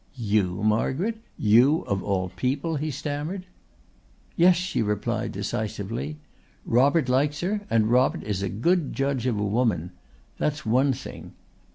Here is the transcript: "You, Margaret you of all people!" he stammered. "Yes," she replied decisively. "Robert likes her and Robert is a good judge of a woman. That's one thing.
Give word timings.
"You, 0.15 0.63
Margaret 0.63 1.19
you 1.37 1.81
of 1.81 2.01
all 2.01 2.29
people!" 2.29 2.75
he 2.77 2.89
stammered. 2.89 3.45
"Yes," 4.35 4.55
she 4.55 4.81
replied 4.81 5.31
decisively. 5.31 6.17
"Robert 6.65 7.07
likes 7.07 7.41
her 7.41 7.61
and 7.69 7.91
Robert 7.91 8.23
is 8.23 8.41
a 8.41 8.49
good 8.49 8.93
judge 8.93 9.27
of 9.27 9.37
a 9.37 9.43
woman. 9.43 9.91
That's 10.39 10.65
one 10.65 10.91
thing. 10.91 11.33